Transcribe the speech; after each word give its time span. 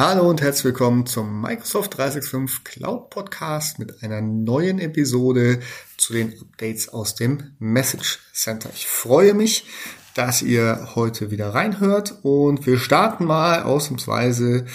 Hallo 0.00 0.30
und 0.30 0.40
herzlich 0.42 0.66
willkommen 0.66 1.06
zum 1.06 1.40
Microsoft 1.40 1.96
365 1.96 2.62
Cloud 2.62 3.10
Podcast 3.10 3.80
mit 3.80 4.00
einer 4.04 4.20
neuen 4.20 4.78
Episode 4.78 5.58
zu 5.96 6.12
den 6.12 6.38
Updates 6.40 6.88
aus 6.88 7.16
dem 7.16 7.56
Message 7.58 8.20
Center. 8.32 8.70
Ich 8.72 8.86
freue 8.86 9.34
mich, 9.34 9.66
dass 10.14 10.40
ihr 10.40 10.90
heute 10.94 11.32
wieder 11.32 11.52
reinhört 11.52 12.20
und 12.22 12.64
wir 12.64 12.78
starten 12.78 13.24
mal 13.24 13.64
ausnahmsweise 13.64 14.66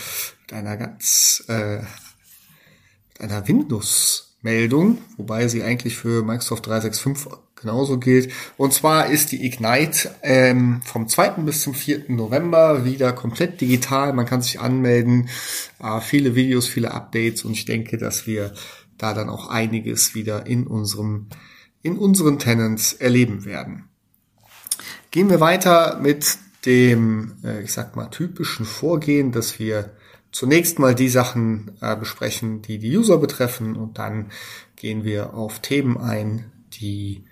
mit 0.42 0.52
einer 0.52 0.76
ganz 0.76 1.42
äh, 1.48 1.78
mit 3.14 3.22
einer 3.22 3.48
Windows-Meldung, 3.48 4.98
wobei 5.16 5.48
sie 5.48 5.64
eigentlich 5.64 5.96
für 5.96 6.22
Microsoft 6.22 6.68
365 6.68 7.32
genauso 7.64 7.98
gilt. 7.98 8.32
Und 8.56 8.74
zwar 8.74 9.08
ist 9.08 9.32
die 9.32 9.46
Ignite 9.46 10.14
ähm, 10.22 10.82
vom 10.86 11.08
2. 11.08 11.42
bis 11.42 11.62
zum 11.62 11.74
4. 11.74 12.06
November 12.10 12.86
wieder 12.86 13.12
komplett 13.14 13.60
digital. 13.60 14.14
Man 14.14 14.28
kann 14.28 14.42
sich 14.42 14.60
anmelden, 14.60 15.30
äh, 15.82 16.00
viele 16.00 16.36
Videos, 16.36 16.68
viele 16.68 16.92
Updates 16.92 17.44
und 17.44 17.54
ich 17.54 17.66
denke, 17.66 17.98
dass 17.98 18.28
wir 18.28 18.54
da 18.98 19.14
dann 19.14 19.30
auch 19.30 19.50
einiges 19.50 20.14
wieder 20.14 20.46
in 20.46 20.68
unserem 20.68 21.28
in 21.82 21.98
unseren 21.98 22.40
Tenants 22.40 22.94
erleben 22.94 23.44
werden. 23.44 23.90
Gehen 25.12 25.30
wir 25.30 25.42
weiter 25.42 26.00
mit 26.02 26.38
dem, 26.66 27.34
äh, 27.44 27.62
ich 27.62 27.74
sag 27.74 27.96
mal, 27.96 28.08
typischen 28.08 28.66
Vorgehen, 28.66 29.32
dass 29.32 29.60
wir 29.60 29.92
zunächst 30.32 30.80
mal 30.80 30.96
die 30.96 31.10
Sachen 31.10 31.72
äh, 31.82 31.96
besprechen, 31.96 32.62
die 32.62 32.80
die 32.80 32.98
User 32.98 33.18
betreffen 33.18 33.76
und 33.76 33.98
dann 34.00 34.32
gehen 34.76 35.04
wir 35.04 35.34
auf 35.34 35.60
Themen 35.60 35.98
ein, 35.98 36.52
die 36.74 37.24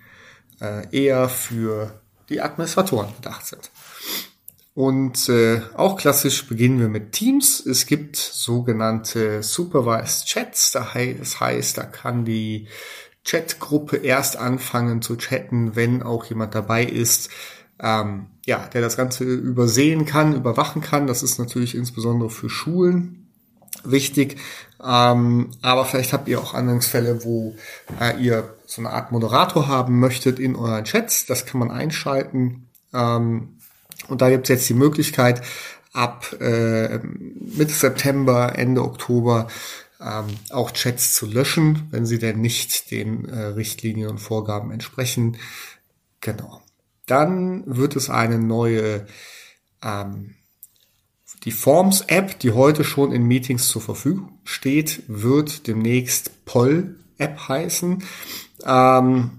eher 0.91 1.29
für 1.29 2.01
die 2.29 2.41
Administratoren 2.41 3.13
gedacht 3.15 3.45
sind. 3.45 3.71
Und 4.73 5.27
äh, 5.27 5.61
auch 5.75 5.97
klassisch 5.97 6.47
beginnen 6.47 6.79
wir 6.79 6.88
mit 6.88 7.11
Teams. 7.11 7.65
Es 7.65 7.85
gibt 7.85 8.15
sogenannte 8.15 9.43
Supervised 9.43 10.27
Chats. 10.27 10.71
Das 10.71 11.39
heißt, 11.39 11.77
da 11.77 11.83
kann 11.83 12.23
die 12.23 12.67
Chatgruppe 13.25 13.97
erst 13.97 14.38
anfangen 14.38 15.02
zu 15.02 15.17
chatten, 15.17 15.75
wenn 15.75 16.02
auch 16.02 16.25
jemand 16.25 16.55
dabei 16.55 16.86
ist, 16.86 17.30
ähm, 17.80 18.27
ja, 18.45 18.67
der 18.73 18.81
das 18.81 18.95
Ganze 18.95 19.25
übersehen 19.25 20.05
kann, 20.05 20.36
überwachen 20.36 20.81
kann. 20.81 21.05
Das 21.05 21.21
ist 21.21 21.38
natürlich 21.38 21.75
insbesondere 21.75 22.30
für 22.30 22.49
Schulen 22.49 23.20
wichtig. 23.83 24.37
Ähm, 24.83 25.51
aber 25.61 25.85
vielleicht 25.85 26.13
habt 26.13 26.27
ihr 26.27 26.39
auch 26.39 26.53
Anwendungsfälle, 26.53 27.23
wo 27.23 27.55
äh, 27.99 28.19
ihr 28.21 28.55
so 28.65 28.81
eine 28.81 28.91
Art 28.91 29.11
Moderator 29.11 29.67
haben 29.67 29.99
möchtet 29.99 30.39
in 30.39 30.55
euren 30.55 30.85
Chats. 30.85 31.25
Das 31.25 31.45
kann 31.45 31.59
man 31.59 31.71
einschalten. 31.71 32.67
Ähm, 32.93 33.57
und 34.07 34.21
da 34.21 34.29
gibt 34.29 34.45
es 34.45 34.49
jetzt 34.49 34.69
die 34.69 34.73
Möglichkeit, 34.73 35.41
ab 35.93 36.35
äh, 36.39 36.99
Mitte 36.99 37.73
September, 37.73 38.57
Ende 38.57 38.81
Oktober 38.83 39.47
ähm, 39.99 40.27
auch 40.49 40.71
Chats 40.71 41.13
zu 41.13 41.25
löschen, 41.25 41.87
wenn 41.91 42.05
sie 42.05 42.17
denn 42.17 42.41
nicht 42.41 42.91
den 42.91 43.25
äh, 43.29 43.39
Richtlinien 43.47 44.09
und 44.09 44.19
Vorgaben 44.19 44.71
entsprechen. 44.71 45.37
Genau. 46.21 46.61
Dann 47.05 47.63
wird 47.65 47.95
es 47.95 48.09
eine 48.09 48.39
neue 48.39 49.05
ähm, 49.83 50.35
die 51.44 51.52
Forms-App, 51.52 52.39
die 52.39 52.52
heute 52.52 52.84
schon 52.84 53.11
in 53.11 53.23
Meetings 53.23 53.67
zur 53.67 53.81
Verfügung 53.81 54.39
steht, 54.44 55.03
wird 55.08 55.67
demnächst 55.67 56.45
Poll-App 56.45 57.48
heißen. 57.48 58.03
Ähm, 58.66 59.31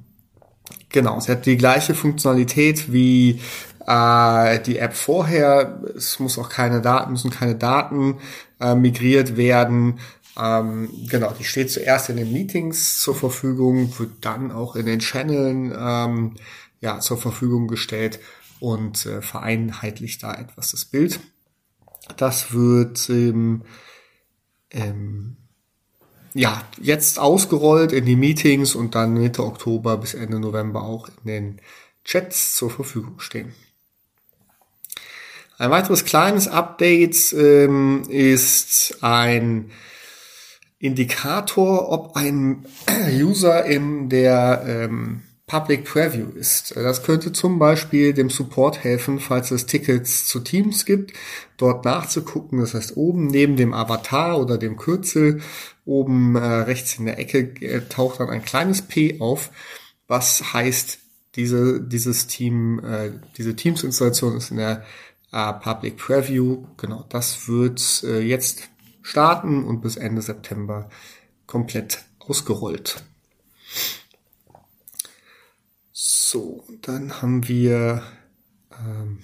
genau, 0.89 1.20
sie 1.20 1.33
hat 1.33 1.47
die 1.47 1.56
gleiche 1.56 1.94
Funktionalität 1.94 2.92
wie 2.92 3.41
äh, 3.86 4.61
die 4.61 4.78
App 4.78 4.94
vorher. 4.94 5.81
Es 5.97 6.19
muss 6.19 6.39
auch 6.39 6.48
keine 6.48 6.81
Daten, 6.81 7.12
müssen 7.12 7.31
keine 7.31 7.55
Daten 7.55 8.19
äh, 8.61 8.75
migriert 8.75 9.37
werden. 9.37 10.00
Ähm, 10.41 10.89
genau, 11.09 11.33
die 11.39 11.44
steht 11.44 11.70
zuerst 11.70 12.09
in 12.09 12.16
den 12.16 12.33
Meetings 12.33 13.00
zur 13.00 13.14
Verfügung, 13.14 13.97
wird 13.98 14.11
dann 14.22 14.50
auch 14.50 14.77
in 14.77 14.87
den 14.87 15.00
Channeln 15.00 15.72
ähm, 15.78 16.34
ja, 16.81 16.99
zur 17.00 17.19
Verfügung 17.19 17.69
gestellt 17.69 18.19
und 18.59 19.06
äh, 19.06 19.22
vereinheitlicht 19.22 20.22
da 20.22 20.34
etwas 20.34 20.72
das 20.72 20.84
Bild. 20.84 21.21
Das 22.17 22.53
wird 22.53 23.09
ähm, 23.11 23.62
ähm, 24.71 25.37
ja 26.34 26.62
jetzt 26.81 27.19
ausgerollt 27.19 27.93
in 27.93 28.05
die 28.05 28.17
Meetings 28.17 28.75
und 28.75 28.95
dann 28.95 29.15
Mitte 29.15 29.45
Oktober 29.45 29.97
bis 29.97 30.15
Ende 30.15 30.41
November 30.41 30.83
auch 30.83 31.09
in 31.09 31.27
den 31.27 31.61
Chats 32.05 32.56
zur 32.56 32.71
Verfügung 32.71 33.21
stehen. 33.21 33.55
Ein 35.59 35.71
weiteres 35.71 36.05
kleines 36.05 36.49
Update 36.49 37.33
ähm, 37.33 38.03
ist 38.09 38.99
ein 39.00 39.71
Indikator, 40.79 41.91
ob 41.91 42.17
ein 42.17 42.67
User 43.12 43.65
in 43.65 44.09
der 44.09 44.65
ähm, 44.67 45.23
Public 45.47 45.84
Preview 45.84 46.30
ist. 46.30 46.75
Das 46.76 47.03
könnte 47.03 47.32
zum 47.32 47.58
Beispiel 47.58 48.14
dem 48.14 48.30
Support 48.30 48.82
helfen, 48.84 49.19
falls 49.19 49.50
es 49.50 49.66
Tickets 49.66 50.26
zu 50.26 50.41
Teams 50.41 50.84
gibt, 50.84 51.12
dort 51.56 51.84
nachzugucken. 51.84 52.60
Das 52.60 52.75
heißt, 52.75 52.97
oben 52.97 53.26
neben 53.26 53.56
dem 53.56 53.75
Avatar 53.75 54.41
oder 54.41 54.56
dem 54.56 54.76
Kürzel, 54.76 55.42
oben 55.84 56.36
äh, 56.36 56.41
rechts 56.41 56.98
in 56.98 57.06
der 57.06 57.19
Ecke 57.19 57.38
äh, 57.60 57.82
taucht 57.88 58.20
dann 58.20 58.31
ein 58.31 58.44
kleines 58.44 58.82
P 58.82 59.20
auf, 59.20 59.50
was 60.06 60.52
heißt, 60.54 60.98
diese, 61.34 61.81
dieses 61.81 62.26
Team, 62.26 62.81
äh, 62.84 63.12
diese 63.36 63.56
Teams-Installation 63.56 64.36
ist 64.36 64.50
in 64.50 64.58
der 64.58 64.84
äh, 65.32 65.52
Public 65.54 65.97
Preview. 65.97 66.64
Genau, 66.76 67.04
das 67.08 67.48
wird 67.48 68.02
äh, 68.04 68.20
jetzt 68.20 68.69
starten 69.02 69.64
und 69.64 69.81
bis 69.81 69.97
Ende 69.97 70.22
September 70.22 70.88
komplett 71.47 72.04
ausgerollt. 72.19 73.02
So, 76.32 76.65
dann 76.81 77.20
haben 77.20 77.47
wir 77.47 78.03
ähm, 78.72 79.19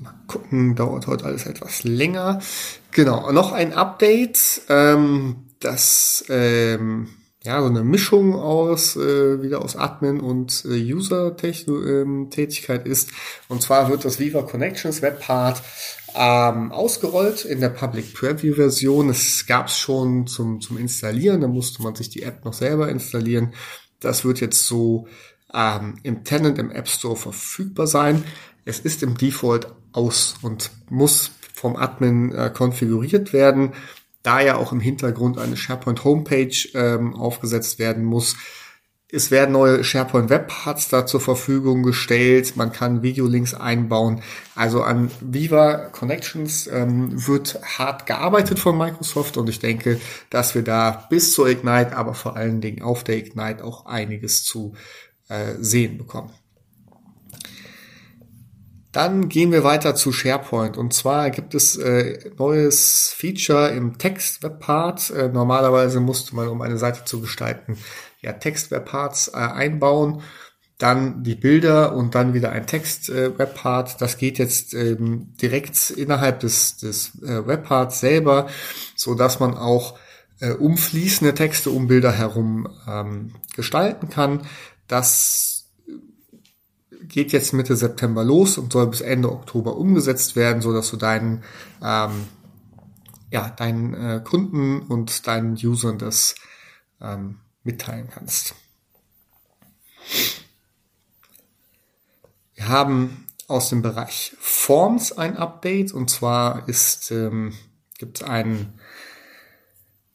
mal 0.00 0.12
gucken, 0.26 0.74
dauert 0.74 1.06
heute 1.06 1.26
alles 1.26 1.46
etwas 1.46 1.84
länger. 1.84 2.40
Genau, 2.90 3.30
noch 3.30 3.52
ein 3.52 3.72
Update, 3.72 4.62
ähm, 4.68 5.44
das 5.60 6.24
ähm, 6.30 7.10
ja 7.44 7.60
so 7.60 7.68
eine 7.68 7.84
Mischung 7.84 8.34
aus 8.34 8.96
äh, 8.96 9.40
wieder 9.40 9.62
aus 9.62 9.76
Admin 9.76 10.18
und 10.18 10.64
äh, 10.64 10.92
User-Tätigkeit 10.92 12.86
ähm, 12.86 12.90
ist. 12.90 13.10
Und 13.46 13.62
zwar 13.62 13.88
wird 13.88 14.04
das 14.04 14.18
Viva 14.18 14.42
Connections 14.42 15.00
Webpart 15.00 15.62
ähm, 16.16 16.72
ausgerollt 16.72 17.44
in 17.44 17.60
der 17.60 17.68
Public 17.68 18.14
Preview 18.14 18.56
Version. 18.56 19.10
Es 19.10 19.46
gab 19.46 19.68
es 19.68 19.78
schon 19.78 20.26
zum, 20.26 20.60
zum 20.60 20.76
Installieren, 20.76 21.40
da 21.40 21.46
musste 21.46 21.84
man 21.84 21.94
sich 21.94 22.10
die 22.10 22.24
App 22.24 22.44
noch 22.44 22.54
selber 22.54 22.88
installieren. 22.88 23.54
Das 24.00 24.24
wird 24.24 24.40
jetzt 24.40 24.66
so 24.66 25.08
ähm, 25.52 25.98
im 26.02 26.24
Tenant 26.24 26.58
im 26.58 26.70
App 26.70 26.88
Store 26.88 27.16
verfügbar 27.16 27.86
sein. 27.86 28.24
Es 28.64 28.80
ist 28.80 29.02
im 29.02 29.16
Default 29.16 29.68
aus 29.92 30.36
und 30.42 30.70
muss 30.90 31.32
vom 31.54 31.76
Admin 31.76 32.32
äh, 32.32 32.50
konfiguriert 32.54 33.32
werden, 33.32 33.72
da 34.22 34.40
ja 34.40 34.56
auch 34.56 34.72
im 34.72 34.80
Hintergrund 34.80 35.38
eine 35.38 35.56
SharePoint 35.56 36.04
Homepage 36.04 36.54
ähm, 36.74 37.14
aufgesetzt 37.14 37.78
werden 37.78 38.04
muss. 38.04 38.36
Es 39.10 39.30
werden 39.30 39.52
neue 39.52 39.84
SharePoint 39.84 40.28
Webparts 40.28 40.88
da 40.90 41.06
zur 41.06 41.20
Verfügung 41.20 41.82
gestellt. 41.82 42.56
Man 42.56 42.72
kann 42.72 43.02
Videolinks 43.02 43.54
einbauen. 43.54 44.22
Also 44.54 44.82
an 44.82 45.10
Viva 45.22 45.88
Connections 45.88 46.66
ähm, 46.66 47.26
wird 47.26 47.58
hart 47.78 48.04
gearbeitet 48.04 48.58
von 48.58 48.76
Microsoft 48.76 49.38
und 49.38 49.48
ich 49.48 49.60
denke, 49.60 49.98
dass 50.28 50.54
wir 50.54 50.62
da 50.62 51.06
bis 51.08 51.32
zur 51.32 51.48
Ignite, 51.48 51.96
aber 51.96 52.12
vor 52.12 52.36
allen 52.36 52.60
Dingen 52.60 52.82
auf 52.82 53.02
der 53.02 53.16
Ignite 53.16 53.64
auch 53.64 53.86
einiges 53.86 54.44
zu 54.44 54.74
äh, 55.28 55.54
sehen 55.58 55.96
bekommen. 55.96 56.30
Dann 58.92 59.28
gehen 59.28 59.52
wir 59.52 59.64
weiter 59.64 59.94
zu 59.94 60.12
SharePoint. 60.12 60.76
Und 60.76 60.92
zwar 60.92 61.30
gibt 61.30 61.54
es 61.54 61.76
äh, 61.76 62.30
neues 62.38 63.14
Feature 63.16 63.68
im 63.68 63.96
Text-Webpart. 63.96 65.10
Äh, 65.10 65.28
normalerweise 65.28 66.00
musste 66.00 66.34
man, 66.34 66.48
um 66.48 66.62
eine 66.62 66.78
Seite 66.78 67.04
zu 67.04 67.20
gestalten, 67.20 67.78
ja, 68.20 68.32
Text-Webparts 68.32 69.28
äh, 69.28 69.36
einbauen, 69.36 70.22
dann 70.78 71.24
die 71.24 71.34
Bilder 71.34 71.94
und 71.94 72.14
dann 72.14 72.34
wieder 72.34 72.52
ein 72.52 72.66
Text-Webpart. 72.66 73.90
Äh, 73.90 73.96
das 73.98 74.16
geht 74.16 74.38
jetzt 74.38 74.74
ähm, 74.74 75.34
direkt 75.42 75.90
innerhalb 75.90 76.40
des, 76.40 76.76
des 76.76 77.20
äh, 77.22 77.46
Webparts 77.46 78.00
selber, 78.00 78.48
so 78.94 79.14
dass 79.14 79.40
man 79.40 79.54
auch 79.54 79.98
äh, 80.40 80.52
umfließende 80.52 81.34
Texte 81.34 81.70
um 81.70 81.88
Bilder 81.88 82.12
herum 82.12 82.68
ähm, 82.86 83.34
gestalten 83.56 84.08
kann. 84.08 84.42
Das 84.86 85.66
geht 87.08 87.32
jetzt 87.32 87.52
Mitte 87.52 87.74
September 87.74 88.22
los 88.22 88.58
und 88.58 88.72
soll 88.72 88.86
bis 88.86 89.00
Ende 89.00 89.32
Oktober 89.32 89.76
umgesetzt 89.76 90.36
werden, 90.36 90.62
so 90.62 90.72
dass 90.72 90.90
du 90.90 90.96
deinen, 90.96 91.42
ähm, 91.82 92.26
ja, 93.30 93.48
deinen 93.50 93.94
äh, 93.94 94.20
Kunden 94.22 94.80
und 94.80 95.26
deinen 95.26 95.54
Usern 95.54 95.98
das 95.98 96.36
ähm, 97.00 97.38
mitteilen 97.64 98.08
kannst. 98.10 98.54
Wir 102.54 102.68
haben 102.68 103.26
aus 103.46 103.70
dem 103.70 103.82
Bereich 103.82 104.36
Forms 104.38 105.12
ein 105.12 105.36
Update 105.36 105.92
und 105.92 106.10
zwar 106.10 106.68
ist 106.68 107.10
ähm, 107.10 107.54
gibt 107.98 108.20
es 108.20 108.26
ein, 108.26 108.74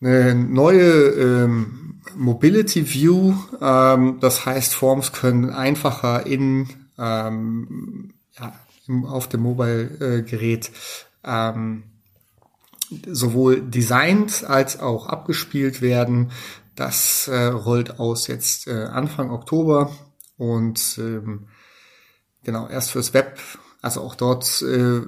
eine 0.02 0.36
neue 0.36 0.84
ähm, 0.84 2.02
Mobility 2.16 2.94
View. 2.94 3.36
Ähm, 3.62 4.20
das 4.20 4.46
heißt, 4.46 4.74
Forms 4.74 5.12
können 5.12 5.50
einfacher 5.50 6.26
in 6.26 6.70
ähm, 6.98 8.14
ja, 8.38 8.54
auf 9.08 9.30
dem 9.30 9.42
Mobile-Gerät 9.42 10.72
ähm, 11.24 11.84
sowohl 13.08 13.62
designt 13.62 14.44
als 14.46 14.80
auch 14.80 15.08
abgespielt 15.08 15.82
werden. 15.82 16.32
Das 16.76 17.28
äh, 17.28 17.46
rollt 17.46 18.00
aus 18.00 18.28
jetzt 18.28 18.68
äh, 18.68 18.86
Anfang 18.86 19.30
Oktober 19.30 19.92
und 20.38 20.98
ähm, 20.98 21.48
genau 22.44 22.68
erst 22.68 22.92
fürs 22.92 23.14
Web. 23.14 23.40
Also 23.82 24.02
auch 24.02 24.16
dort 24.16 24.62
äh, 24.62 25.02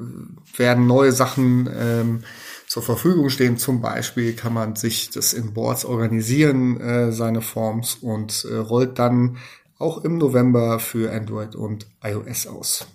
werden 0.57 0.85
neue 0.85 1.11
Sachen 1.11 1.69
ähm, 1.73 2.23
zur 2.67 2.83
Verfügung 2.83 3.29
stehen. 3.29 3.57
Zum 3.57 3.81
Beispiel 3.81 4.35
kann 4.35 4.53
man 4.53 4.75
sich 4.75 5.09
das 5.09 5.33
in 5.33 5.53
Boards 5.53 5.85
organisieren, 5.85 6.79
äh, 6.81 7.11
seine 7.11 7.41
Forms 7.41 7.95
und 7.95 8.45
äh, 8.45 8.55
rollt 8.57 8.99
dann 8.99 9.37
auch 9.77 10.03
im 10.03 10.17
November 10.17 10.79
für 10.79 11.11
Android 11.11 11.55
und 11.55 11.87
iOS 12.03 12.47
aus. 12.47 12.87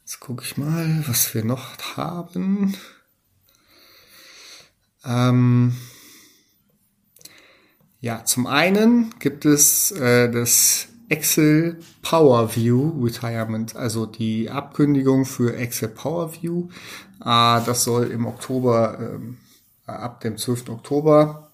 Jetzt 0.00 0.20
gucke 0.20 0.44
ich 0.44 0.56
mal, 0.56 1.04
was 1.06 1.32
wir 1.32 1.44
noch 1.44 1.78
haben. 1.96 2.76
Ähm 5.04 5.74
ja, 8.02 8.24
zum 8.24 8.48
einen 8.48 9.14
gibt 9.20 9.44
es 9.44 9.92
äh, 9.92 10.28
das 10.28 10.88
Excel 11.08 11.78
Power 12.02 12.56
View 12.56 13.00
Retirement, 13.00 13.76
also 13.76 14.06
die 14.06 14.50
Abkündigung 14.50 15.24
für 15.24 15.54
Excel 15.54 15.88
Power 15.88 16.34
View. 16.34 16.68
Äh, 17.20 17.60
das 17.64 17.84
soll 17.84 18.10
im 18.10 18.26
Oktober, 18.26 18.98
äh, 18.98 19.90
ab 19.90 20.20
dem 20.20 20.36
12. 20.36 20.70
Oktober 20.70 21.52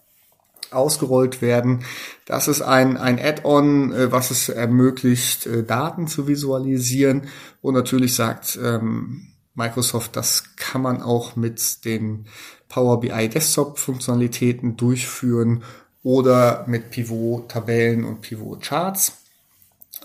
ausgerollt 0.71 1.43
werden. 1.43 1.85
Das 2.25 2.49
ist 2.49 2.63
ein, 2.63 2.97
ein 2.97 3.19
Add-on, 3.19 3.93
äh, 3.93 4.11
was 4.11 4.31
es 4.31 4.49
ermöglicht, 4.49 5.47
äh, 5.47 5.65
Daten 5.65 6.07
zu 6.07 6.29
visualisieren. 6.29 7.29
Und 7.61 7.75
natürlich 7.75 8.15
sagt 8.15 8.59
ähm, 8.63 9.35
Microsoft, 9.55 10.17
das 10.17 10.57
kann 10.57 10.81
man 10.81 11.03
auch 11.03 11.37
mit 11.37 11.85
den 11.85 12.25
Power 12.71 13.01
BI 13.01 13.29
Desktop 13.29 13.79
Funktionalitäten 13.79 14.79
durchführen 14.79 15.63
oder 16.03 16.65
mit 16.67 16.91
Pivot 16.91 17.51
Tabellen 17.51 18.05
und 18.05 18.21
Pivot 18.21 18.63
Charts. 18.63 19.25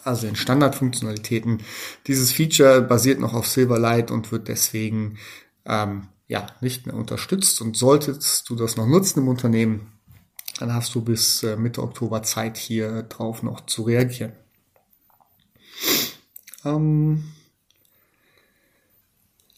Also 0.04 0.28
in 0.28 0.36
Standardfunktionalitäten. 0.36 1.62
Dieses 2.08 2.32
Feature 2.32 2.82
basiert 2.82 3.20
noch 3.20 3.34
auf 3.34 3.48
Silverlight 3.48 4.12
und 4.12 4.32
wird 4.32 4.50
deswegen 4.50 5.18
ähm, 5.66 6.08
ja 6.28 6.48
nicht 6.60 6.86
mehr 6.86 6.96
unterstützt. 6.96 7.62
Und 7.62 7.78
solltest 7.78 8.50
du 8.50 8.56
das 8.56 8.76
noch 8.76 8.88
nutzen 8.88 9.20
im 9.20 9.30
Unternehmen, 9.30 9.94
dann 10.60 10.74
hast 10.74 10.94
du 10.96 11.02
bis 11.02 11.44
äh, 11.44 11.56
Mitte 11.56 11.82
Oktober 11.82 12.22
Zeit, 12.24 12.58
hier 12.58 13.04
drauf 13.04 13.44
noch 13.44 13.66
zu 13.66 13.84
reagieren. 13.84 14.34
Ähm 16.66 17.24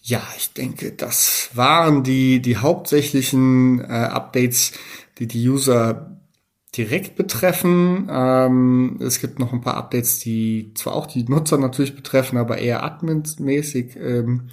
ja, 0.01 0.21
ich 0.37 0.53
denke, 0.53 0.91
das 0.91 1.49
waren 1.53 2.03
die, 2.03 2.39
die 2.39 2.57
hauptsächlichen 2.57 3.79
äh, 3.79 3.85
Updates, 3.85 4.73
die 5.17 5.27
die 5.27 5.49
User 5.49 6.14
direkt 6.77 7.15
betreffen. 7.15 8.07
Ähm, 8.11 8.99
es 9.01 9.19
gibt 9.19 9.39
noch 9.39 9.53
ein 9.53 9.61
paar 9.61 9.77
Updates, 9.77 10.19
die 10.19 10.71
zwar 10.75 10.93
auch 10.93 11.07
die 11.07 11.23
Nutzer 11.23 11.57
natürlich 11.57 11.95
betreffen, 11.95 12.37
aber 12.37 12.57
eher 12.57 12.83
adminmäßig 12.83 13.95
ähm, 13.95 14.49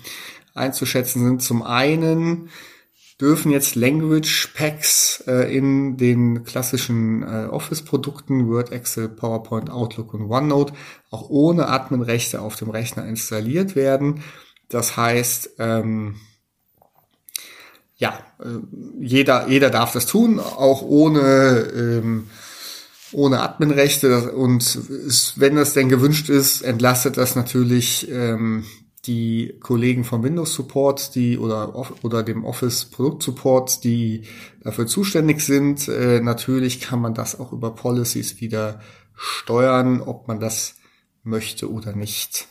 einzuschätzen 0.54 1.24
sind. 1.24 1.42
Zum 1.42 1.62
einen 1.62 2.48
dürfen 3.20 3.52
jetzt 3.52 3.76
Language 3.76 4.52
Packs 4.54 5.22
äh, 5.26 5.56
in 5.56 5.96
den 5.96 6.44
klassischen 6.44 7.22
äh, 7.22 7.46
Office-Produkten 7.46 8.48
Word, 8.48 8.72
Excel, 8.72 9.08
PowerPoint, 9.08 9.70
Outlook 9.70 10.14
und 10.14 10.28
OneNote 10.28 10.72
auch 11.10 11.30
ohne 11.30 11.68
Admin-Rechte 11.68 12.40
auf 12.40 12.56
dem 12.56 12.70
Rechner 12.70 13.06
installiert 13.06 13.76
werden. 13.76 14.22
Das 14.68 14.96
heißt, 14.96 15.56
ähm, 15.58 16.16
ja, 18.02 18.18
äh, 18.40 18.58
jeder, 19.00 19.48
jeder 19.48 19.70
darf 19.70 19.92
das 19.92 20.06
tun, 20.06 20.40
auch 20.40 20.82
ohne, 20.82 21.70
ähm, 21.72 22.26
ohne 23.12 23.40
Adminrechte. 23.40 24.32
Und 24.32 24.76
wenn 25.36 25.54
das 25.54 25.72
denn 25.72 25.88
gewünscht 25.88 26.28
ist, 26.28 26.62
entlastet 26.62 27.16
das 27.16 27.36
natürlich 27.36 28.10
ähm, 28.10 28.64
die 29.06 29.54
Kollegen 29.60 30.02
vom 30.02 30.24
Windows 30.24 30.52
Support, 30.52 31.14
die 31.14 31.38
oder 31.38 31.76
oder 32.02 32.24
dem 32.24 32.44
Office 32.44 32.86
Produkt 32.86 33.22
Support, 33.22 33.84
die 33.84 34.22
dafür 34.64 34.88
zuständig 34.88 35.40
sind. 35.40 35.86
Äh, 35.86 36.18
natürlich 36.20 36.80
kann 36.80 37.00
man 37.00 37.14
das 37.14 37.38
auch 37.38 37.52
über 37.52 37.72
Policies 37.72 38.40
wieder 38.40 38.80
steuern, 39.14 40.00
ob 40.00 40.26
man 40.26 40.40
das 40.40 40.74
möchte 41.22 41.70
oder 41.70 41.94
nicht. 41.94 42.48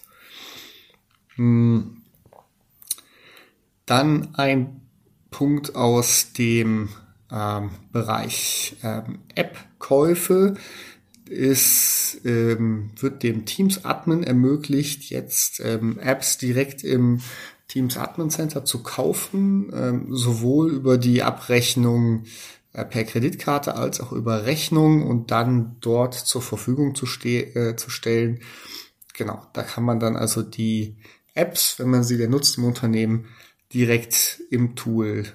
Hm. 1.35 1.97
Dann 3.85 4.33
ein 4.35 4.80
Punkt 5.31 5.75
aus 5.75 6.33
dem 6.33 6.89
ähm, 7.31 7.71
Bereich 7.91 8.75
ähm, 8.83 9.19
App-Käufe 9.33 10.55
ist, 11.27 12.21
ähm, 12.25 12.91
wird 12.99 13.23
dem 13.23 13.45
Teams 13.45 13.85
Admin 13.85 14.21
ermöglicht, 14.21 15.09
jetzt 15.09 15.61
ähm, 15.61 15.97
Apps 15.97 16.37
direkt 16.37 16.83
im 16.83 17.21
Teams 17.69 17.97
Admin 17.97 18.29
Center 18.29 18.65
zu 18.65 18.83
kaufen, 18.83 19.71
ähm, 19.73 20.07
sowohl 20.09 20.71
über 20.71 20.97
die 20.97 21.23
Abrechnung 21.23 22.25
äh, 22.73 22.83
per 22.83 23.05
Kreditkarte 23.05 23.75
als 23.75 24.01
auch 24.01 24.11
über 24.11 24.45
Rechnung 24.45 25.07
und 25.07 25.31
dann 25.31 25.77
dort 25.79 26.13
zur 26.13 26.41
Verfügung 26.41 26.95
zu, 26.95 27.05
äh, 27.25 27.77
zu 27.77 27.89
stellen. 27.89 28.41
Genau, 29.13 29.41
da 29.53 29.63
kann 29.63 29.85
man 29.85 30.01
dann 30.01 30.17
also 30.17 30.41
die 30.41 30.97
Apps, 31.33 31.79
wenn 31.79 31.89
man 31.89 32.03
sie 32.03 32.17
denn 32.17 32.31
nutzt 32.31 32.57
im 32.57 32.65
Unternehmen, 32.65 33.27
direkt 33.73 34.41
im 34.49 34.75
Tool 34.75 35.25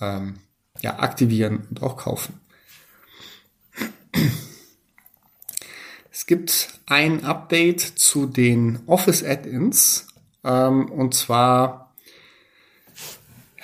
ähm, 0.00 0.34
ja, 0.80 0.98
aktivieren 0.98 1.66
und 1.70 1.82
auch 1.82 1.96
kaufen. 1.96 2.40
Es 6.10 6.26
gibt 6.26 6.80
ein 6.86 7.24
Update 7.24 7.80
zu 7.80 8.26
den 8.26 8.80
Office 8.86 9.22
Add-ins 9.24 10.06
ähm, 10.44 10.90
und 10.90 11.14
zwar 11.14 11.84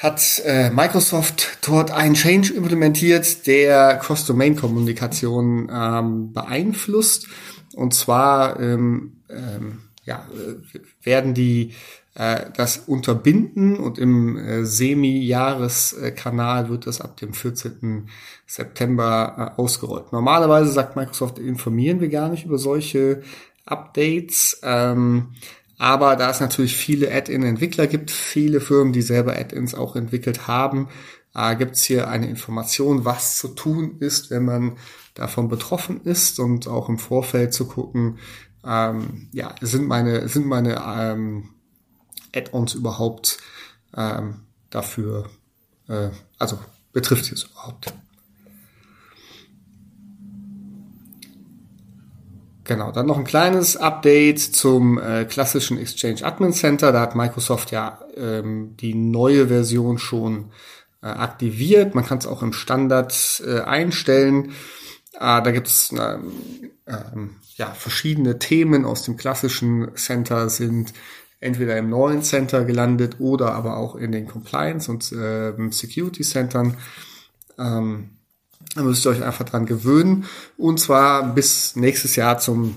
hat 0.01 0.41
äh, 0.47 0.71
Microsoft 0.71 1.59
dort 1.61 1.91
einen 1.91 2.15
Change 2.15 2.55
implementiert, 2.55 3.47
der 3.47 3.97
Cross-Domain-Kommunikation 3.99 5.71
ähm, 5.71 6.33
beeinflusst. 6.33 7.27
Und 7.75 7.93
zwar 7.93 8.59
ähm, 8.59 9.21
ähm, 9.29 9.83
ja, 10.05 10.27
äh, 10.33 10.81
werden 11.05 11.35
die 11.35 11.75
das 12.15 12.79
unterbinden 12.79 13.77
und 13.77 13.99
im 13.99 14.37
äh, 14.37 14.65
Semi-Jahreskanal 14.65 16.69
wird 16.69 16.87
das 16.87 17.01
ab 17.01 17.17
dem 17.17 17.33
14. 17.33 18.09
September 18.47 19.55
äh, 19.57 19.61
ausgerollt. 19.61 20.13
Normalerweise 20.13 20.73
sagt 20.73 20.97
Microsoft, 20.97 21.39
informieren 21.39 22.01
wir 22.01 22.09
gar 22.09 22.29
nicht 22.29 22.45
über 22.45 22.59
solche 22.59 23.23
Updates. 23.65 24.61
Ähm, 24.65 25.35
aber 25.79 26.17
da 26.17 26.31
es 26.31 26.41
natürlich 26.41 26.77
viele 26.77 27.15
Add-in-Entwickler 27.15 27.87
gibt, 27.87 28.11
viele 28.11 28.61
Firmen, 28.61 28.93
die 28.93 29.03
selber 29.03 29.37
Add-ins 29.37 29.75
auch 29.75 29.97
entwickelt 29.97 30.49
haben, 30.49 30.89
äh, 31.35 31.55
gibt 31.57 31.77
es 31.77 31.85
hier 31.85 32.09
eine 32.09 32.29
Information, 32.29 33.05
was 33.05 33.39
zu 33.39 33.49
tun 33.49 33.97
ist, 34.01 34.31
wenn 34.31 34.45
man 34.45 34.77
davon 35.15 35.49
betroffen 35.49 36.01
ist 36.05 36.41
und 36.41 36.67
auch 36.67 36.89
im 36.89 36.99
Vorfeld 36.99 37.55
zu 37.55 37.67
gucken, 37.67 38.19
ähm, 38.67 39.29
ja, 39.33 39.55
sind 39.61 39.87
meine, 39.87 40.29
sind 40.29 40.47
meine 40.47 40.83
ähm, 40.87 41.51
Add-ons 42.35 42.75
überhaupt 42.75 43.39
ähm, 43.97 44.41
dafür, 44.71 45.29
äh, 45.89 46.11
also 46.39 46.59
betrifft 46.93 47.31
es 47.33 47.45
überhaupt. 47.45 47.93
Genau, 52.65 52.93
dann 52.93 53.07
noch 53.07 53.19
ein 53.19 53.25
kleines 53.25 53.77
Update 53.77 54.39
zum 54.39 54.97
äh, 54.97 55.25
klassischen 55.25 55.77
Exchange 55.77 56.25
Admin 56.25 56.53
Center. 56.53 56.93
Da 56.93 57.01
hat 57.01 57.17
Microsoft 57.17 57.73
ja 57.73 57.99
ähm, 58.17 58.77
die 58.77 58.95
neue 58.95 59.49
Version 59.49 59.99
schon 59.99 60.53
äh, 61.03 61.07
aktiviert. 61.07 61.97
Man 61.97 62.07
kann 62.07 62.19
es 62.19 62.29
auch 62.29 62.43
im 62.43 62.53
Standard 62.53 63.43
äh, 63.45 63.63
einstellen. 63.63 64.53
Äh, 65.15 65.43
da 65.43 65.51
gibt 65.51 65.67
es 65.67 65.91
ähm, 65.91 66.33
ähm, 66.87 67.37
ja, 67.57 67.73
verschiedene 67.73 68.39
Themen 68.39 68.85
aus 68.85 69.03
dem 69.03 69.17
klassischen 69.17 69.97
Center 69.97 70.49
sind 70.49 70.93
entweder 71.41 71.77
im 71.79 71.89
neuen 71.89 72.23
Center 72.23 72.65
gelandet 72.65 73.17
oder 73.19 73.55
aber 73.55 73.77
auch 73.77 73.97
in 73.97 74.13
den 74.13 74.27
Compliance 74.27 74.91
und 74.91 75.11
äh, 75.13 75.53
Security 75.71 76.23
Centern. 76.23 76.77
Ähm, 77.59 78.11
da 78.75 78.83
müsst 78.83 79.05
ihr 79.07 79.11
euch 79.11 79.23
einfach 79.23 79.45
dran 79.45 79.67
gewöhnen. 79.67 80.27
Und 80.57 80.79
zwar 80.79 81.35
bis 81.35 81.77
nächstes 81.77 82.15
Jahr 82.17 82.39
zum 82.39 82.77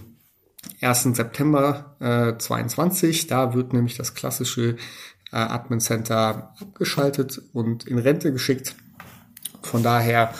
1. 0.81 1.03
September 1.13 1.95
äh, 1.99 2.37
22. 2.37 3.27
Da 3.27 3.53
wird 3.53 3.73
nämlich 3.73 3.97
das 3.97 4.13
klassische 4.13 4.77
äh, 5.31 5.35
Admin 5.35 5.81
Center 5.81 6.53
abgeschaltet 6.59 7.41
und 7.53 7.85
in 7.85 7.97
Rente 7.97 8.31
geschickt. 8.31 8.75
Von 9.61 9.83
daher, 9.83 10.33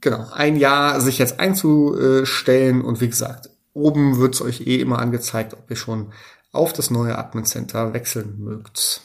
genau, 0.00 0.28
ein 0.32 0.56
Jahr 0.56 1.00
sich 1.00 1.18
jetzt 1.18 1.40
einzustellen 1.40 2.82
und 2.82 3.00
wie 3.00 3.08
gesagt, 3.08 3.50
oben 3.72 4.18
wird 4.18 4.34
es 4.34 4.42
euch 4.42 4.66
eh 4.66 4.80
immer 4.80 4.98
angezeigt, 4.98 5.54
ob 5.54 5.68
ihr 5.70 5.76
schon 5.76 6.12
auf 6.54 6.72
das 6.72 6.90
neue 6.90 7.18
Admin 7.18 7.44
Center 7.44 7.92
wechseln 7.92 8.38
mögt. 8.38 9.02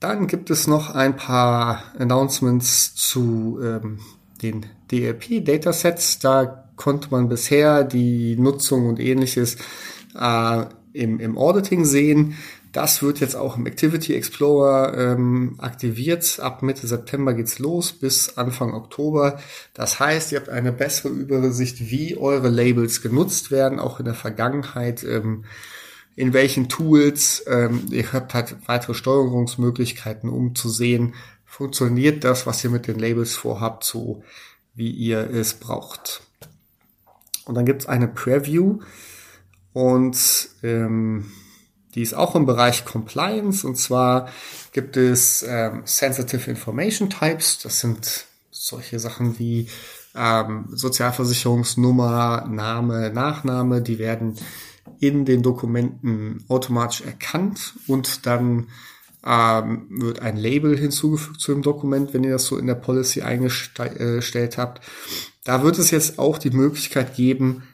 Dann 0.00 0.26
gibt 0.26 0.48
es 0.48 0.66
noch 0.66 0.94
ein 0.94 1.16
paar 1.16 1.82
Announcements 1.98 2.94
zu 2.94 3.60
ähm, 3.62 4.00
den 4.42 4.64
DLP-Datasets. 4.90 6.18
Da 6.20 6.70
konnte 6.76 7.08
man 7.10 7.28
bisher 7.28 7.84
die 7.84 8.36
Nutzung 8.36 8.88
und 8.88 8.98
ähnliches 8.98 9.56
äh, 10.18 10.64
im, 10.94 11.20
im 11.20 11.36
Auditing 11.36 11.84
sehen. 11.84 12.36
Das 12.72 13.02
wird 13.02 13.18
jetzt 13.18 13.34
auch 13.34 13.56
im 13.56 13.66
Activity 13.66 14.14
Explorer 14.14 14.96
ähm, 14.96 15.56
aktiviert. 15.58 16.38
Ab 16.38 16.62
Mitte 16.62 16.86
September 16.86 17.34
geht's 17.34 17.58
los 17.58 17.92
bis 17.92 18.36
Anfang 18.36 18.74
Oktober. 18.74 19.40
Das 19.74 19.98
heißt, 19.98 20.30
ihr 20.30 20.38
habt 20.38 20.48
eine 20.48 20.70
bessere 20.70 21.08
Übersicht, 21.08 21.90
wie 21.90 22.16
eure 22.16 22.48
Labels 22.48 23.02
genutzt 23.02 23.50
werden, 23.50 23.80
auch 23.80 23.98
in 23.98 24.04
der 24.04 24.14
Vergangenheit, 24.14 25.02
ähm, 25.02 25.44
in 26.14 26.32
welchen 26.32 26.68
Tools. 26.68 27.42
Ähm, 27.48 27.86
ihr 27.90 28.12
habt 28.12 28.34
halt 28.34 28.56
weitere 28.66 28.94
Steuerungsmöglichkeiten, 28.94 30.30
um 30.30 30.54
zu 30.54 30.68
sehen, 30.68 31.14
funktioniert 31.44 32.22
das, 32.22 32.46
was 32.46 32.62
ihr 32.62 32.70
mit 32.70 32.86
den 32.86 33.00
Labels 33.00 33.34
vorhabt, 33.34 33.82
so 33.82 34.22
wie 34.74 34.90
ihr 34.90 35.28
es 35.30 35.54
braucht. 35.54 36.22
Und 37.46 37.56
dann 37.56 37.66
gibt's 37.66 37.86
eine 37.86 38.06
Preview 38.06 38.78
und 39.72 40.16
ähm, 40.62 41.32
die 41.94 42.02
ist 42.02 42.14
auch 42.14 42.34
im 42.36 42.46
Bereich 42.46 42.84
Compliance 42.84 43.66
und 43.66 43.76
zwar 43.76 44.28
gibt 44.72 44.96
es 44.96 45.44
ähm, 45.46 45.82
Sensitive 45.84 46.50
Information 46.50 47.10
Types. 47.10 47.58
Das 47.58 47.80
sind 47.80 48.26
solche 48.50 49.00
Sachen 49.00 49.38
wie 49.38 49.68
ähm, 50.14 50.66
Sozialversicherungsnummer, 50.70 52.46
Name, 52.48 53.10
Nachname. 53.10 53.82
Die 53.82 53.98
werden 53.98 54.36
in 55.00 55.24
den 55.24 55.42
Dokumenten 55.42 56.44
automatisch 56.48 57.00
erkannt 57.00 57.74
und 57.86 58.26
dann 58.26 58.68
ähm, 59.24 59.86
wird 59.90 60.20
ein 60.20 60.36
Label 60.36 60.78
hinzugefügt 60.78 61.40
zu 61.40 61.52
dem 61.52 61.62
Dokument, 61.62 62.14
wenn 62.14 62.24
ihr 62.24 62.32
das 62.32 62.46
so 62.46 62.56
in 62.56 62.66
der 62.66 62.74
Policy 62.74 63.22
eingestellt 63.22 64.58
habt. 64.58 64.80
Da 65.44 65.62
wird 65.62 65.78
es 65.78 65.90
jetzt 65.90 66.18
auch 66.18 66.38
die 66.38 66.50
Möglichkeit 66.50 67.14
geben, 67.16 67.64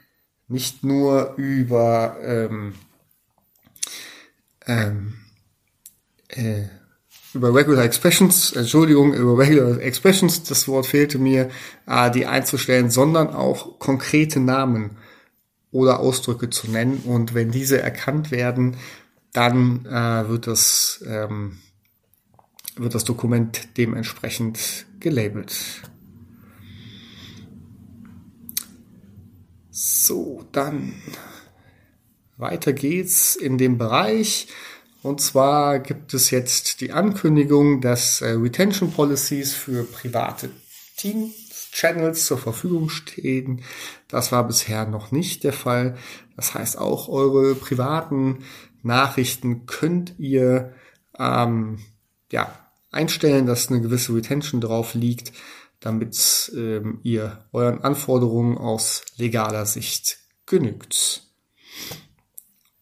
nicht 0.47 0.83
nur 0.83 1.33
über 1.35 2.17
ähm, 2.21 2.73
ähm, 4.67 5.15
äh, 6.29 6.63
über 7.33 7.53
Regular 7.53 7.83
Expressions, 7.83 8.53
Entschuldigung, 8.53 9.13
über 9.13 9.37
Regular 9.37 9.79
Expressions, 9.79 10.43
das 10.43 10.67
Wort 10.67 10.85
fehlte 10.87 11.17
mir, 11.17 11.49
äh, 11.87 12.11
die 12.11 12.25
einzustellen, 12.25 12.89
sondern 12.89 13.29
auch 13.29 13.79
konkrete 13.79 14.39
Namen 14.39 14.97
oder 15.71 15.99
Ausdrücke 15.99 16.49
zu 16.49 16.69
nennen. 16.69 17.03
Und 17.05 17.33
wenn 17.33 17.51
diese 17.51 17.81
erkannt 17.81 18.31
werden, 18.31 18.77
dann 19.33 19.85
äh, 19.85 20.29
wird 20.29 20.47
das 20.47 21.03
ähm, 21.07 21.59
wird 22.79 22.95
das 22.95 23.03
Dokument 23.03 23.69
dementsprechend 23.77 24.85
gelabelt. 24.99 25.53
So, 29.69 30.45
dann 30.51 30.93
weiter 32.37 32.73
geht's 32.73 33.35
in 33.35 33.57
dem 33.57 33.77
Bereich. 33.77 34.47
Und 35.03 35.21
zwar 35.21 35.79
gibt 35.79 36.13
es 36.13 36.31
jetzt 36.31 36.81
die 36.81 36.91
Ankündigung, 36.91 37.81
dass 37.81 38.21
äh, 38.21 38.29
Retention 38.29 38.91
Policies 38.91 39.53
für 39.53 39.83
private 39.83 40.49
Team 40.95 41.31
Channels 41.71 42.25
zur 42.25 42.37
Verfügung 42.37 42.89
stehen. 42.89 43.61
Das 44.07 44.31
war 44.31 44.47
bisher 44.47 44.85
noch 44.87 45.11
nicht 45.11 45.43
der 45.43 45.53
Fall. 45.53 45.97
Das 46.35 46.53
heißt, 46.53 46.77
auch 46.77 47.07
eure 47.07 47.53
privaten 47.55 48.39
Nachrichten 48.81 49.65
könnt 49.65 50.15
ihr 50.17 50.73
ähm, 51.19 51.79
ja, 52.31 52.51
einstellen, 52.91 53.45
dass 53.45 53.69
eine 53.69 53.81
gewisse 53.81 54.15
Retention 54.15 54.61
drauf 54.61 54.93
liegt, 54.95 55.33
damit 55.79 56.51
ähm, 56.55 56.99
ihr 57.03 57.45
euren 57.51 57.83
Anforderungen 57.83 58.57
aus 58.57 59.03
legaler 59.17 59.65
Sicht 59.65 60.17
genügt. 60.45 61.23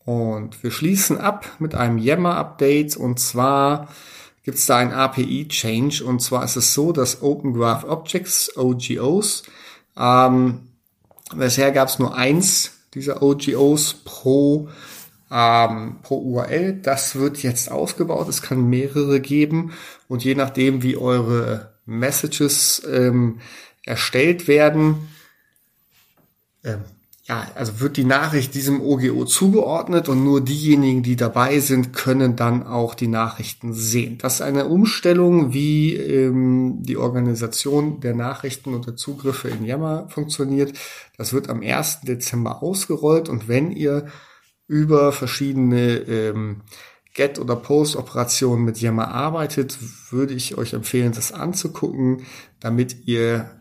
Und 0.06 0.62
wir 0.64 0.72
schließen 0.72 1.18
ab 1.18 1.50
mit 1.60 1.74
einem 1.76 1.98
Yammer-Update 1.98 2.96
und 2.96 3.20
zwar 3.20 3.90
gibt 4.44 4.60
es 4.60 4.68
da 4.68 4.78
ein 4.78 4.94
API-Change 4.94 6.06
und 6.06 6.22
zwar 6.22 6.44
ist 6.44 6.56
es 6.56 6.76
so, 6.76 6.92
dass 6.92 7.24
Open 7.24 7.54
Graph 7.54 7.84
Objects, 7.84 8.56
OGOs, 8.56 9.44
ähm, 9.98 10.70
bisher 11.36 11.72
gab 11.72 11.88
es 11.88 11.98
nur 11.98 12.16
eins 12.16 12.72
dieser 12.94 13.24
OGOs 13.24 13.96
pro 14.06 14.70
ähm, 15.32 15.98
pro 16.04 16.18
URL. 16.18 16.74
Das 16.82 17.16
wird 17.16 17.42
jetzt 17.42 17.72
ausgebaut. 17.72 18.30
Es 18.30 18.42
kann 18.42 18.70
mehrere 18.70 19.20
geben 19.20 19.74
und 20.08 20.24
je 20.24 20.36
nachdem, 20.36 20.84
wie 20.84 20.98
eure 20.98 21.74
Messages 21.86 22.84
ähm, 22.90 23.40
erstellt 23.86 24.48
werden, 24.48 25.10
ähm, 26.64 26.84
ja, 27.28 27.48
also 27.56 27.80
wird 27.80 27.98
die 27.98 28.04
Nachricht 28.04 28.54
diesem 28.54 28.82
OGO 28.82 29.26
zugeordnet 29.26 30.10
und 30.10 30.24
nur 30.24 30.42
diejenigen, 30.42 31.02
die 31.02 31.16
dabei 31.16 31.60
sind, 31.60 31.92
können 31.92 32.36
dann 32.36 32.68
auch 32.68 32.94
die 32.94 33.08
Nachrichten 33.08 33.74
sehen. 33.74 34.20
Das 34.20 34.36
ist 34.36 34.42
eine 34.42 34.66
Umstellung, 34.66 35.52
wie 35.52 35.96
ähm, 35.96 36.84
die 36.84 36.98
Organisation 36.98 38.00
der 38.00 38.14
Nachrichten 38.14 38.76
und 38.76 38.86
der 38.86 38.96
Zugriffe 38.96 39.50
in 39.50 39.66
Yammer 39.66 40.08
funktioniert. 40.10 40.78
Das 41.18 41.34
wird 41.34 41.50
am 41.50 41.64
1. 41.64 42.02
Dezember 42.02 42.62
ausgerollt 42.62 43.28
und 43.28 43.48
wenn 43.48 43.72
ihr 43.72 44.06
über 44.68 45.12
verschiedene 45.12 45.96
ähm, 46.08 46.62
Get- 47.16 47.40
oder 47.40 47.56
Post-Operationen 47.56 48.64
mit 48.64 48.80
Yammer 48.82 49.08
arbeitet, 49.08 49.80
würde 50.12 50.36
ich 50.36 50.60
euch 50.60 50.74
empfehlen, 50.74 51.14
das 51.14 51.32
anzugucken, 51.32 52.24
damit 52.60 53.08
ihr 53.08 53.55